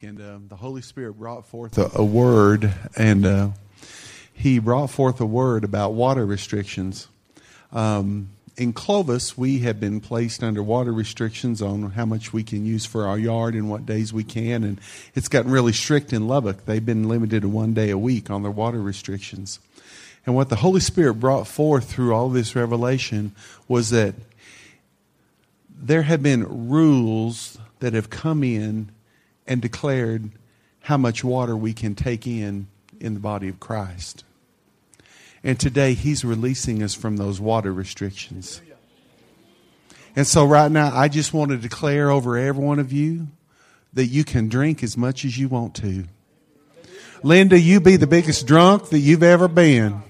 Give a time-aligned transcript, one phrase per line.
[0.00, 3.48] and uh, the Holy Spirit brought forth a, a word, and uh,
[4.32, 7.08] He brought forth a word about water restrictions.
[7.72, 12.64] Um, in Clovis, we have been placed under water restrictions on how much we can
[12.64, 14.80] use for our yard and what days we can, and
[15.16, 16.64] it's gotten really strict in Lubbock.
[16.64, 19.58] They've been limited to one day a week on their water restrictions.
[20.24, 23.32] And what the Holy Spirit brought forth through all this revelation
[23.66, 24.14] was that
[25.76, 28.90] there have been rules that have come in
[29.48, 30.30] and declared
[30.82, 32.68] how much water we can take in
[33.00, 34.22] in the body of Christ.
[35.42, 38.60] And today he's releasing us from those water restrictions.
[40.14, 43.28] And so right now I just want to declare over every one of you
[43.94, 46.04] that you can drink as much as you want to.
[47.22, 50.02] Linda, you be the biggest drunk that you've ever been.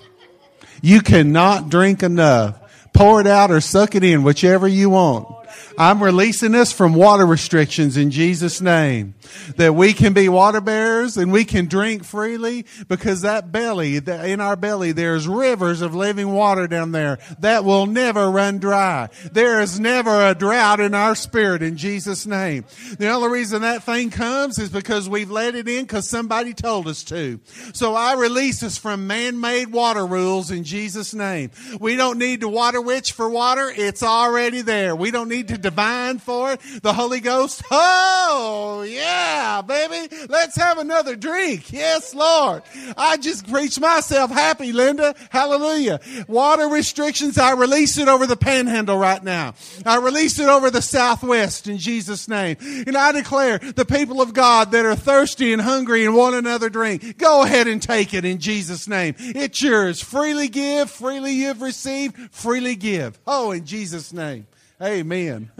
[0.82, 2.90] You cannot drink enough.
[2.92, 5.37] Pour it out or suck it in, whichever you want.
[5.76, 9.14] I'm releasing us from water restrictions in Jesus' name.
[9.56, 14.40] That we can be water bearers and we can drink freely because that belly, in
[14.40, 19.08] our belly, there's rivers of living water down there that will never run dry.
[19.32, 22.64] There is never a drought in our spirit in Jesus' name.
[22.98, 26.88] The only reason that thing comes is because we've let it in because somebody told
[26.88, 27.40] us to.
[27.72, 31.50] So I release us from man-made water rules in Jesus' name.
[31.80, 33.72] We don't need to water witch for water.
[33.74, 34.96] It's already there.
[34.96, 36.60] We don't need to divine for it.
[36.82, 37.62] The Holy Ghost.
[37.70, 40.14] Oh, yeah, baby.
[40.28, 41.72] Let's have another drink.
[41.72, 42.62] Yes, Lord.
[42.96, 45.14] I just preached myself happy, Linda.
[45.30, 46.00] Hallelujah.
[46.26, 49.54] Water restrictions, I release it over the panhandle right now.
[49.84, 52.56] I release it over the southwest in Jesus' name.
[52.60, 56.68] And I declare the people of God that are thirsty and hungry and want another
[56.68, 59.14] drink, go ahead and take it in Jesus' name.
[59.18, 60.00] It's yours.
[60.00, 63.18] Freely give, freely you've received, freely give.
[63.26, 64.46] Oh, in Jesus' name.
[64.80, 65.50] Amen.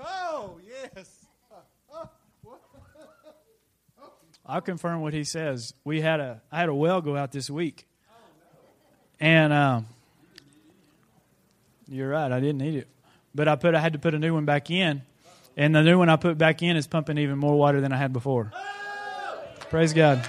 [0.00, 1.24] oh, yes.
[4.46, 5.72] I'll confirm what he says.
[5.84, 7.86] We had a I had a well go out this week,
[9.18, 9.86] and um,
[11.88, 12.30] you're right.
[12.30, 12.88] I didn't need it,
[13.34, 15.00] but I put I had to put a new one back in,
[15.56, 17.96] and the new one I put back in is pumping even more water than I
[17.96, 18.52] had before.
[19.70, 20.28] Praise God.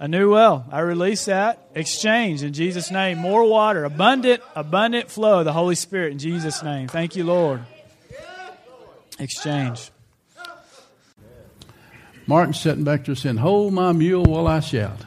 [0.00, 0.64] A new well.
[0.70, 1.70] I release that.
[1.74, 3.18] Exchange in Jesus' name.
[3.18, 3.84] More water.
[3.84, 6.86] Abundant, abundant flow of the Holy Spirit in Jesus' name.
[6.86, 7.62] Thank you, Lord.
[9.18, 9.90] Exchange.
[12.28, 15.00] Martin's sitting back there saying, Hold my mule while I shout.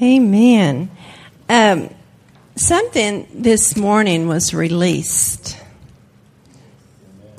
[0.00, 0.90] Amen.
[1.50, 1.90] Um,
[2.56, 5.58] something this morning was released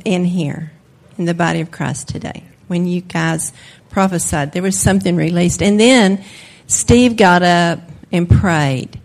[0.06, 0.72] in here
[1.18, 3.54] in the body of Christ today when you guys
[3.94, 4.52] prophesied.
[4.52, 5.62] There was something released.
[5.62, 6.24] And then
[6.68, 7.80] Steve got up
[8.12, 9.00] and prayed.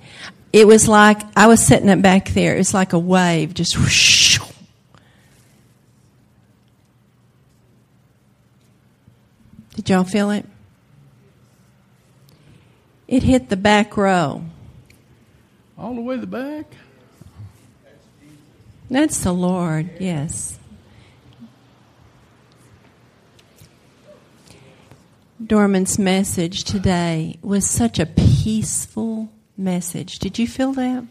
[0.53, 2.55] It was like I was sitting up back there.
[2.55, 4.41] It was like a wave, just whoosh.
[9.77, 10.45] Did y'all feel it?
[13.07, 14.43] It hit the back row.
[15.79, 16.67] All the way the back?
[18.91, 20.58] That's the Lord, yes.
[25.45, 30.19] Dorman's message today was such a peaceful message.
[30.19, 31.05] Did you feel that?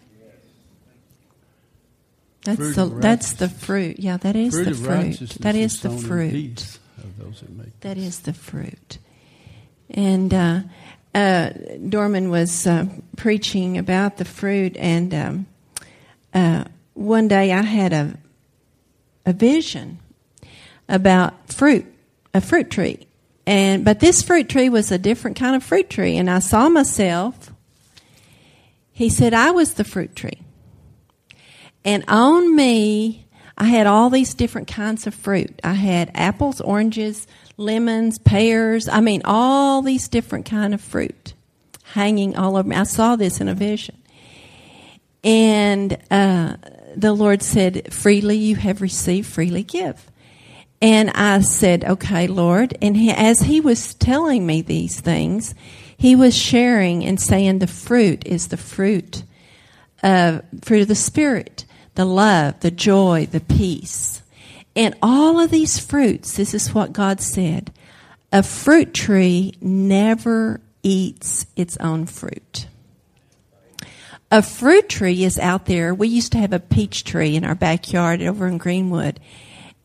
[2.44, 4.00] That's Fruit the that's the fruit.
[4.00, 5.30] Yeah, that is Fruit the fruit.
[5.42, 6.80] That is the fruit.
[6.98, 9.00] of those that make That is the fruit.
[9.90, 10.62] And uh,
[11.14, 11.50] uh,
[11.90, 12.86] Dorman was uh,
[13.16, 15.46] preaching about the fruit, and um,
[16.34, 18.18] uh, one day I had a
[19.26, 20.00] a vision
[20.88, 21.86] about fruit,
[22.34, 23.07] a fruit tree,
[23.48, 26.68] and but this fruit tree was a different kind of fruit tree, and I saw
[26.68, 27.54] myself.
[28.92, 30.42] He said I was the fruit tree,
[31.86, 33.26] and on me
[33.58, 35.62] I had all these different kinds of fruit.
[35.64, 37.26] I had apples, oranges,
[37.56, 38.90] lemons, pears.
[38.90, 41.34] I mean, all these different kind of fruit
[41.94, 42.76] hanging all over me.
[42.76, 43.98] I saw this in a vision,
[45.24, 46.58] and uh,
[46.98, 50.12] the Lord said, "Freely you have received, freely give."
[50.82, 55.56] And I said, "Okay, Lord." And he, as He was telling me these things,
[55.98, 59.24] He was sharing and saying, "The fruit is the fruit
[60.04, 61.66] of fruit of the Spirit."
[61.98, 64.22] the love, the joy, the peace.
[64.76, 67.72] And all of these fruits, this is what God said
[68.32, 72.68] a fruit tree never eats its own fruit.
[74.30, 75.96] A fruit tree is out there.
[75.96, 79.20] We used to have a peach tree in our backyard over in Greenwood,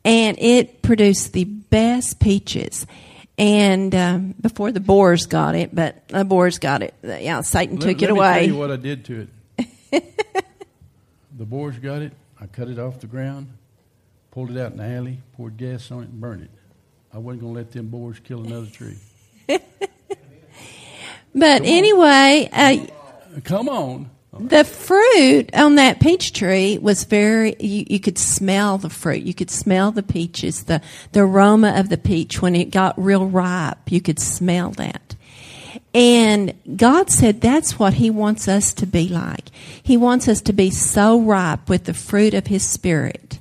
[0.04, 2.86] and it produced the best peaches.
[3.38, 6.94] And um, before the boars got it, but the boars got it.
[7.02, 8.32] Yeah, Satan Let- took let it me away.
[8.40, 9.28] tell you what I did to
[9.90, 10.04] it.
[11.36, 12.12] the boars got it.
[12.40, 13.48] I cut it off the ground.
[14.32, 16.50] pulled it out in the alley, poured gas on it, and burned it.
[17.12, 18.96] I wasn't going to let them boars kill another tree.
[21.34, 24.10] But anyway, uh, Come on.
[24.38, 29.22] The fruit on that peach tree was very, you, you could smell the fruit.
[29.22, 30.80] You could smell the peaches, the,
[31.12, 33.90] the aroma of the peach when it got real ripe.
[33.92, 35.14] You could smell that.
[35.94, 39.50] And God said that's what He wants us to be like.
[39.82, 43.38] He wants us to be so ripe with the fruit of His Spirit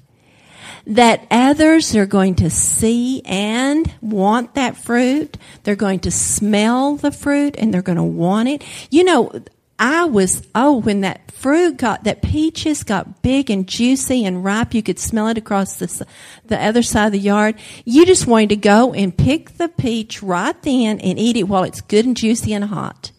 [0.85, 5.38] that others are going to see and want that fruit.
[5.63, 8.63] They're going to smell the fruit and they're going to want it.
[8.89, 9.31] You know,
[9.81, 14.75] I was, oh, when that fruit got, that peaches got big and juicy and ripe,
[14.75, 16.05] you could smell it across the,
[16.45, 17.55] the other side of the yard.
[17.83, 21.63] You just wanted to go and pick the peach right then and eat it while
[21.63, 23.11] it's good and juicy and hot.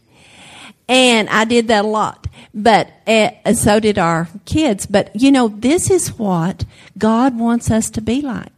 [0.89, 2.29] And I did that a lot.
[2.55, 4.87] But uh, so did our kids.
[4.87, 6.65] But you know, this is what
[6.97, 8.53] God wants us to be like.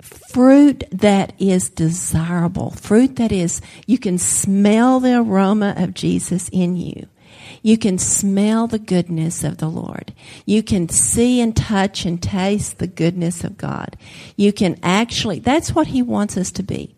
[0.00, 2.70] Fruit that is desirable.
[2.70, 7.06] Fruit that is, you can smell the aroma of Jesus in you.
[7.64, 10.12] You can smell the goodness of the Lord.
[10.44, 13.96] You can see and touch and taste the goodness of God.
[14.36, 16.94] You can actually, that's what He wants us to be.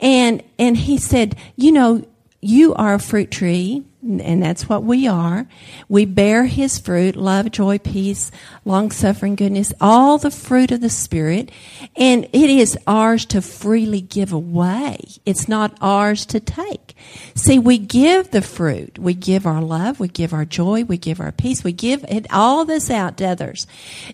[0.00, 2.04] And, and He said, you know,
[2.42, 5.46] you are a fruit tree, and that's what we are.
[5.88, 8.32] We bear his fruit, love, joy, peace,
[8.64, 11.52] long suffering, goodness, all the fruit of the Spirit.
[11.96, 14.98] And it is ours to freely give away.
[15.24, 16.96] It's not ours to take.
[17.36, 18.98] See, we give the fruit.
[18.98, 22.26] We give our love, we give our joy, we give our peace, we give it,
[22.32, 23.68] all this out to others.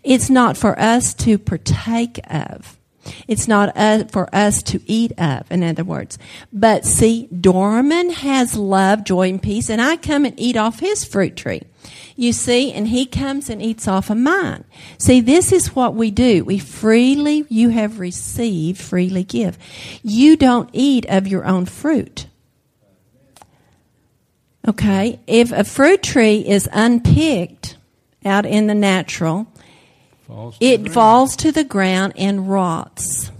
[0.04, 2.77] It's not for us to partake of.
[3.26, 6.18] It's not uh, for us to eat of, in other words.
[6.52, 11.04] But see, Dorman has love, joy, and peace, and I come and eat off his
[11.04, 11.62] fruit tree.
[12.16, 14.64] You see, and he comes and eats off of mine.
[14.98, 16.44] See, this is what we do.
[16.44, 19.56] We freely, you have received, freely give.
[20.02, 22.26] You don't eat of your own fruit.
[24.66, 25.20] Okay?
[25.26, 27.76] If a fruit tree is unpicked
[28.24, 29.46] out in the natural,
[30.28, 33.32] Falls it falls to the ground and rots.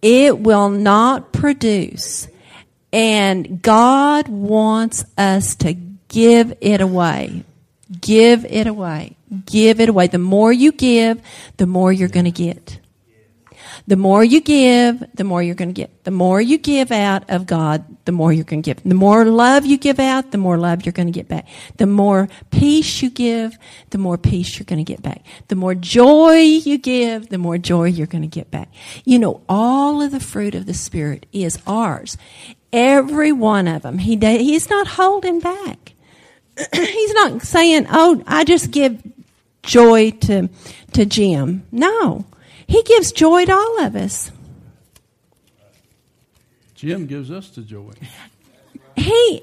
[0.00, 2.28] It will not produce.
[2.92, 5.74] And God wants us to
[6.08, 7.44] give it away.
[8.00, 9.16] Give it away.
[9.46, 10.06] Give it away.
[10.06, 11.20] The more you give,
[11.56, 12.78] the more you're going to get.
[13.86, 16.04] The more you give, the more you're going to get.
[16.04, 18.82] The more you give out of God, the more you're going to give.
[18.84, 21.48] The more love you give out, the more love you're going to get back.
[21.78, 23.58] The more peace you give,
[23.90, 25.24] the more peace you're going to get back.
[25.48, 28.72] The more joy you give, the more joy you're going to get back.
[29.04, 32.16] You know, all of the fruit of the Spirit is ours.
[32.72, 33.98] Every one of them.
[33.98, 35.92] He, he's not holding back.
[36.72, 39.02] he's not saying, "Oh, I just give
[39.62, 40.48] joy to
[40.92, 42.26] to Jim." No,
[42.66, 44.30] he gives joy to all of us.
[46.74, 47.92] Jim gives us the joy.
[48.96, 49.42] He,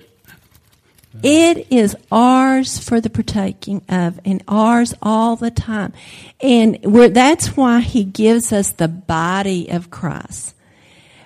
[1.24, 5.94] it is ours for the partaking of, and ours all the time,
[6.42, 10.54] and we're, that's why he gives us the body of Christ.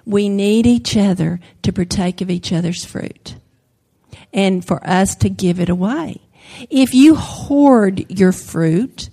[0.05, 3.35] We need each other to partake of each other's fruit,
[4.31, 6.21] and for us to give it away.
[6.69, 9.09] If you hoard your fruit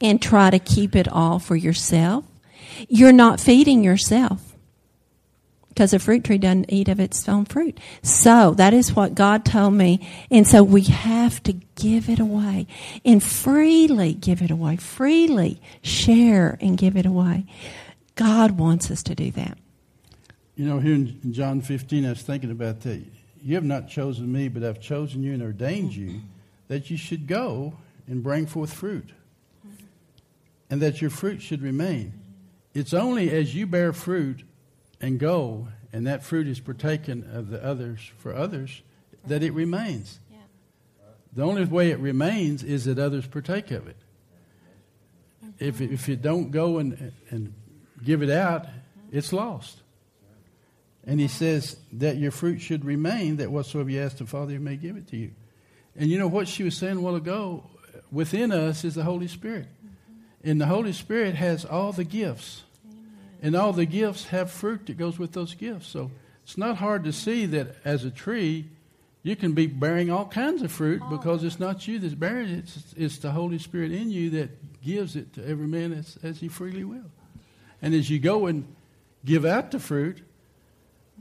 [0.00, 2.24] and try to keep it all for yourself,
[2.88, 4.48] you're not feeding yourself
[5.78, 7.78] because a fruit tree doesn't eat of its own fruit.
[8.02, 10.08] So that is what God told me.
[10.28, 12.66] And so we have to give it away
[13.04, 17.46] and freely give it away, freely share and give it away.
[18.16, 19.56] God wants us to do that.
[20.56, 23.00] You know, here in John 15, I was thinking about that.
[23.40, 26.22] You have not chosen me, but I've chosen you and ordained you
[26.66, 27.74] that you should go
[28.08, 29.10] and bring forth fruit,
[30.70, 32.12] and that your fruit should remain.
[32.74, 34.44] It's only as you bear fruit
[35.00, 38.82] and go, and that fruit is partaken of the others for others,
[39.26, 40.20] that it remains.
[41.32, 43.96] The only way it remains is that others partake of it.
[45.44, 45.64] Mm-hmm.
[45.64, 47.54] If, if you don't go and, and
[48.02, 48.66] give it out,
[49.12, 49.82] it's lost.
[51.04, 54.58] And he says that your fruit should remain, that whatsoever you ask the Father, he
[54.58, 55.30] may give it to you.
[55.96, 57.64] And you know what she was saying a while ago?
[58.10, 59.68] Within us is the Holy Spirit.
[60.44, 62.62] And the Holy Spirit has all the gifts.
[63.42, 65.86] And all the gifts have fruit that goes with those gifts.
[65.88, 66.10] So
[66.42, 68.66] it's not hard to see that as a tree,
[69.22, 72.58] you can be bearing all kinds of fruit because it's not you that's bearing it,
[72.60, 76.40] it's, it's the Holy Spirit in you that gives it to every man as, as
[76.40, 77.10] he freely will.
[77.82, 78.66] And as you go and
[79.24, 80.22] give out the fruit,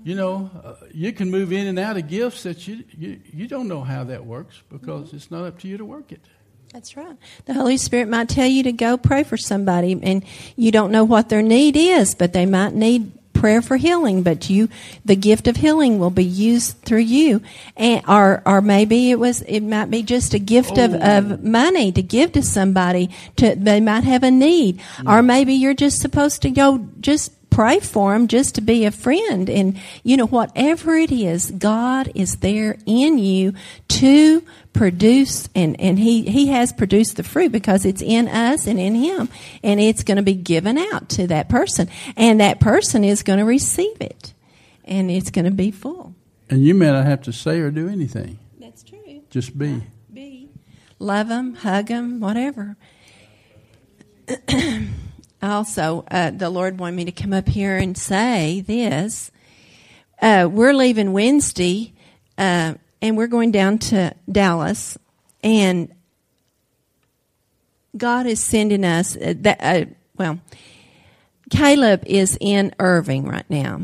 [0.03, 3.47] you know, uh, you can move in and out of gifts that you, you, you
[3.47, 6.21] don't know how that works because it's not up to you to work it.
[6.77, 7.17] That's right.
[7.45, 10.23] The Holy Spirit might tell you to go pray for somebody, and
[10.55, 14.47] you don't know what their need is, but they might need prayer for healing, but
[14.47, 14.69] you,
[15.03, 17.41] the gift of healing will be used through you.
[17.75, 21.17] And, or, or maybe it was, it might be just a gift of, oh.
[21.17, 24.79] of money to give to somebody to, they might have a need.
[24.99, 25.25] Or mm.
[25.25, 29.49] maybe you're just supposed to go just pray for them just to be a friend.
[29.49, 33.55] And, you know, whatever it is, God is there in you
[33.87, 38.79] to produce and, and he, he has produced the fruit because it's in us and
[38.79, 39.27] in him.
[39.63, 41.89] And it's going to be given out to that person.
[42.15, 44.35] And that person is going to receive it.
[44.85, 46.13] And it's going to be full.
[46.51, 48.37] And you may not have to say or do anything.
[48.59, 49.23] That's true.
[49.31, 49.73] Just be.
[49.73, 49.79] Uh,
[50.13, 50.51] be.
[50.99, 52.77] Love them, hug them, whatever.
[55.41, 59.31] also, uh, the Lord wanted me to come up here and say this.
[60.21, 61.93] Uh, we're leaving Wednesday,
[62.37, 64.97] uh, and we're going down to Dallas,
[65.43, 65.93] and
[67.95, 69.59] God is sending us uh, that.
[69.61, 69.85] Uh,
[70.17, 70.39] well,
[71.51, 73.81] Caleb is in Irving right now,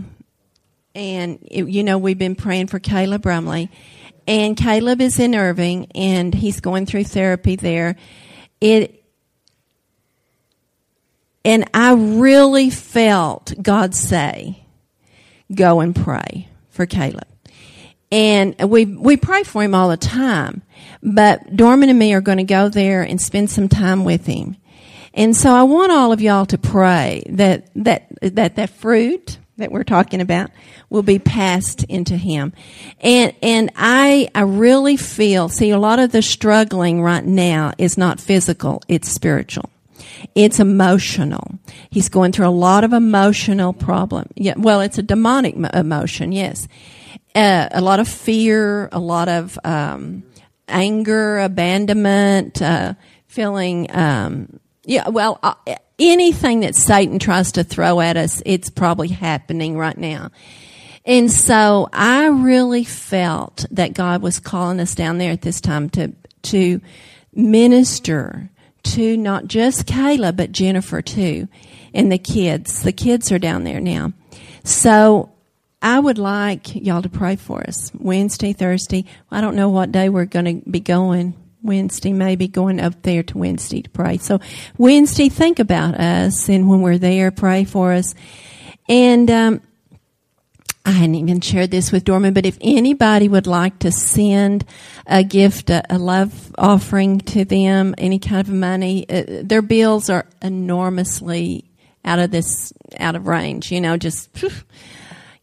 [0.96, 3.70] and it, you know we've been praying for Caleb Brumley,
[4.28, 7.96] and Caleb is in Irving, and he's going through therapy there.
[8.60, 9.03] It
[11.46, 14.64] and I really felt God say,
[15.54, 17.28] go and pray for Caleb.
[18.12, 20.62] And we, we pray for him all the time.
[21.02, 24.56] But Dorman and me are going to go there and spend some time with him.
[25.14, 29.72] And so I want all of y'all to pray that, that, that, that fruit that
[29.72, 30.52] we're talking about
[30.90, 32.54] will be passed into him.
[33.00, 37.98] And, and I, I really feel, see, a lot of the struggling right now is
[37.98, 39.70] not physical, it's spiritual.
[40.36, 41.60] It's emotional.
[41.90, 44.28] He's going through a lot of emotional problem.
[44.36, 46.32] Yeah, well, it's a demonic emotion.
[46.32, 46.68] Yes,
[47.36, 50.24] uh, a lot of fear, a lot of um,
[50.68, 52.94] anger, abandonment, uh,
[53.28, 53.88] feeling.
[53.96, 55.56] Um, yeah, well, uh,
[56.00, 60.32] anything that Satan tries to throw at us, it's probably happening right now.
[61.06, 65.90] And so I really felt that God was calling us down there at this time
[65.92, 66.14] to
[66.44, 66.82] to
[67.34, 68.50] minister
[68.84, 71.48] to not just Caleb, but Jennifer too,
[71.94, 72.84] and the kids.
[72.84, 74.14] The kids are down there now.
[74.64, 75.32] So
[75.82, 79.06] I would like y'all to pray for us Wednesday, Thursday.
[79.30, 81.36] I don't know what day we're going to be going.
[81.62, 84.18] Wednesday, maybe going up there to Wednesday to pray.
[84.18, 84.40] So
[84.78, 88.14] Wednesday, think about us, and when we're there, pray for us.
[88.90, 89.62] And um,
[90.86, 94.66] I hadn't even shared this with Dorman, but if anybody would like to send
[95.08, 100.10] a gift, a, a love offering to them, any kind of money, uh, their bills
[100.10, 101.72] are enormously
[102.04, 103.72] out of this, out of range.
[103.72, 104.52] You know, just phew,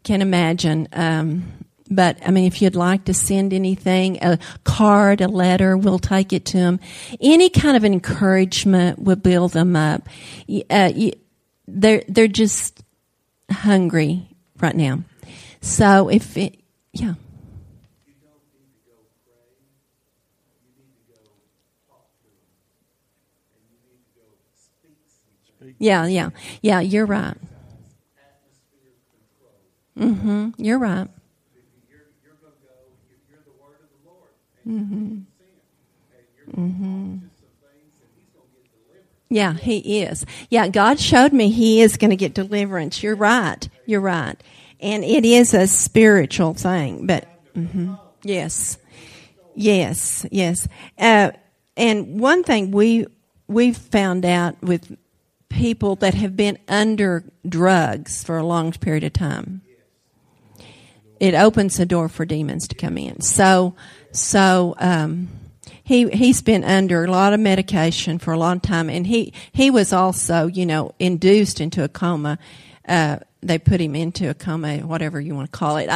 [0.03, 0.89] can imagine.
[0.93, 1.45] Um,
[1.91, 6.35] but I mean, if you'd like to send anything, a card, a letter, we'll take
[6.35, 6.81] it to them.
[7.19, 10.07] Any kind of encouragement will build them up.
[10.69, 10.93] Uh,
[11.67, 12.83] they're they're just
[13.51, 14.29] hungry
[14.61, 15.01] right now.
[15.61, 16.59] So if it,
[16.93, 17.15] yeah.
[25.79, 26.31] Yeah, yeah,
[26.63, 26.81] yeah.
[26.81, 27.37] You're right.
[29.99, 30.51] Mm-hmm.
[30.57, 31.09] You're right.
[34.67, 35.19] Mm-hmm.
[36.57, 37.17] Mm-hmm.
[39.29, 40.27] Yeah, he is.
[40.49, 43.03] Yeah, God showed me he is going to get deliverance.
[43.03, 43.69] You're right.
[43.87, 44.43] You're right
[44.81, 47.07] and it is a spiritual thing.
[47.07, 47.95] But mm-hmm.
[48.23, 48.79] yes,
[49.55, 50.69] yes, yes.
[50.99, 51.33] Uh,
[51.77, 53.07] and one thing we
[53.47, 54.97] we've found out with
[55.49, 59.63] people that have been under drugs for a long period of time,
[61.19, 63.21] it opens the door for demons to come in.
[63.21, 63.75] So,
[64.13, 64.75] so.
[64.79, 65.29] Um,
[65.83, 69.73] he he's been under a lot of medication for a long time, and he he
[69.73, 72.39] was also you know induced into a coma
[72.91, 75.89] uh, they put him into a coma, whatever you want to call it.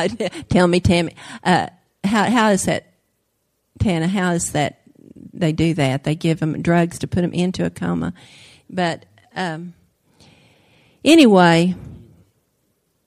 [0.49, 1.67] Tell me, Tammy, uh,
[2.05, 2.87] how how is that,
[3.81, 4.07] Tana?
[4.07, 4.81] How is that
[5.33, 6.05] they do that?
[6.05, 8.15] They give him drugs to put him into a coma,
[8.71, 9.75] but um,
[11.05, 11.75] anyway,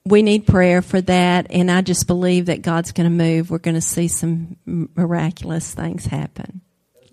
[0.05, 3.49] we need prayer for that, and I just believe that God's going to move.
[3.49, 6.61] We're going to see some miraculous things happen.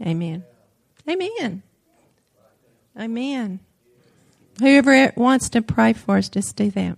[0.02, 0.44] Amen.
[1.08, 1.62] Amen.
[2.98, 3.60] Amen.
[4.60, 6.96] Whoever wants to pray for us, just do that.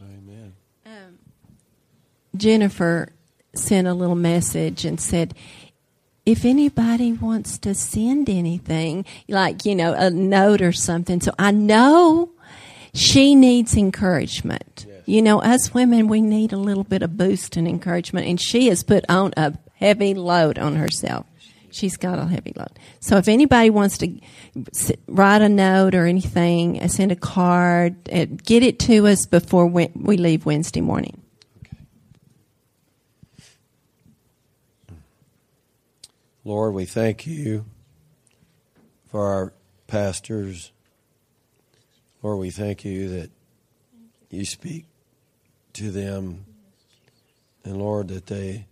[0.00, 0.54] Amen.
[0.84, 1.18] Um,
[2.36, 3.12] Jennifer
[3.54, 5.34] sent a little message and said,
[6.26, 11.20] if anybody wants to send anything, like, you know, a note or something.
[11.20, 12.30] So I know
[12.92, 14.86] she needs encouragement.
[15.06, 18.66] You know, us women, we need a little bit of boost and encouragement, and she
[18.68, 21.26] has put on a heavy load on herself.
[21.70, 22.76] She's got a heavy load.
[22.98, 24.18] So if anybody wants to
[25.06, 29.66] write a note or anything, uh, send a card, uh, get it to us before
[29.66, 31.22] we leave Wednesday morning.
[36.44, 37.66] Lord, we thank you
[39.10, 39.52] for our
[39.86, 40.72] pastors.
[42.22, 43.30] Lord, we thank you that
[44.30, 44.86] you speak
[45.76, 46.46] to them.
[47.64, 48.66] And Lord, that they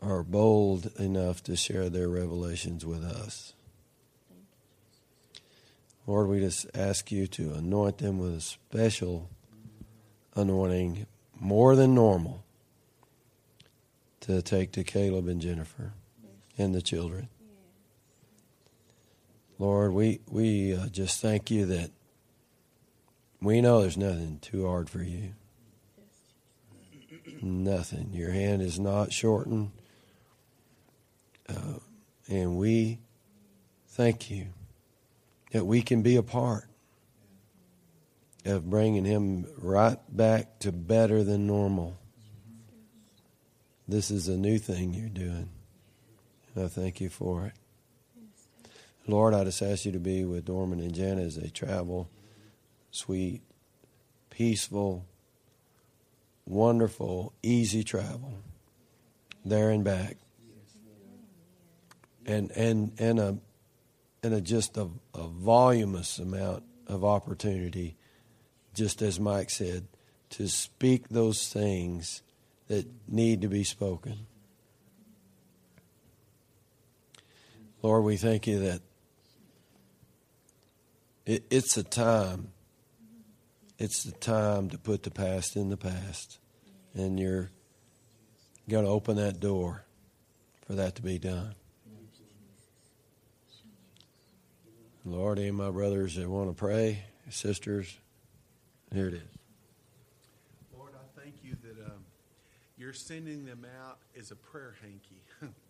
[0.00, 3.54] are bold enough to share their revelations with us.
[6.06, 9.30] Lord, we just ask you to anoint them with a special
[10.34, 11.06] anointing,
[11.38, 12.44] more than normal,
[14.20, 15.92] to take to Caleb and Jennifer
[16.58, 17.28] and the children.
[19.58, 21.90] Lord, we, we uh, just thank you that
[23.40, 25.34] we know there's nothing too hard for you.
[27.42, 28.10] Nothing.
[28.12, 29.72] Your hand is not shortened.
[31.48, 31.80] Uh,
[32.28, 33.00] and we
[33.88, 34.46] thank you
[35.50, 36.68] that we can be a part
[38.44, 41.98] of bringing him right back to better than normal.
[43.88, 45.50] This is a new thing you're doing.
[46.54, 47.52] And I thank you for it.
[49.06, 52.08] Lord, I just ask you to be with Dorman and Jana as they travel.
[52.92, 53.42] Sweet,
[54.30, 55.04] peaceful,
[56.46, 58.34] wonderful, easy travel
[59.44, 60.16] there and back.
[62.24, 63.38] And and and a
[64.22, 67.96] and a just a, a voluminous amount of opportunity,
[68.74, 69.88] just as Mike said,
[70.30, 72.22] to speak those things
[72.68, 74.26] that need to be spoken.
[77.82, 78.80] Lord, we thank you that
[81.26, 82.51] it, it's a time.
[83.82, 86.38] It's the time to put the past in the past.
[86.94, 87.50] And you're
[88.70, 89.84] going to open that door
[90.64, 91.56] for that to be done.
[95.04, 97.98] Lord, any my brothers that want to pray, sisters,
[98.94, 99.22] here it is.
[100.78, 102.04] Lord, I thank you that um,
[102.78, 105.52] you're sending them out as a prayer hanky.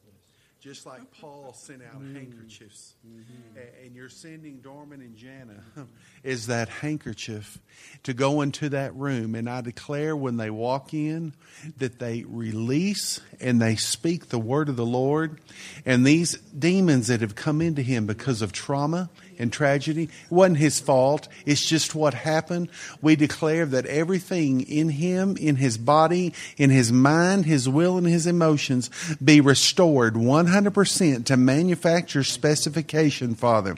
[0.63, 2.15] Just like Paul sent out mm-hmm.
[2.15, 2.95] handkerchiefs.
[3.05, 3.59] Mm-hmm.
[3.59, 5.61] A- And you're sending Dorman and Jana
[6.23, 7.59] is that handkerchief
[8.05, 9.35] to go into that room.
[9.35, 11.35] And I declare when they walk in
[11.79, 15.41] that they release and they speak the word of the Lord.
[15.85, 20.59] And these demons that have come into him because of trauma and tragedy, it wasn't
[20.59, 21.29] his fault.
[21.47, 22.69] It's just what happened.
[23.01, 28.07] We declare that everything in him, in his body, in his mind, his will, and
[28.07, 28.91] his emotions
[29.23, 33.77] be restored 100% to manufacture specification, Father.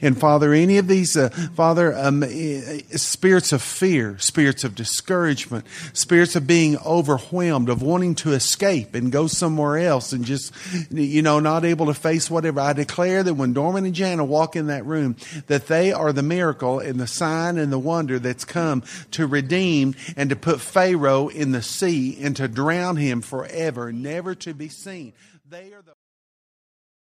[0.00, 5.66] And Father, any of these, uh, Father, um, eh, spirits of fear, spirits of discouragement,
[5.92, 10.52] spirits of being overwhelmed, of wanting to escape and go somewhere else and just,
[10.90, 12.60] you know, not able to face whatever.
[12.60, 16.22] I declare that when Dorman and Jana walk in that room, that they are the
[16.22, 21.28] miracle and the sign and the wonder that's come to redeem and to put Pharaoh
[21.28, 25.12] in the sea and to drown him forever, never to be seen.
[25.48, 25.94] They are the